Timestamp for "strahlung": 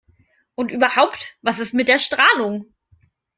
1.99-2.73